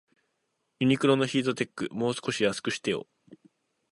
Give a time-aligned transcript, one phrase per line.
[0.79, 3.05] ユニクロのヒートテック、もう少し安くしてよ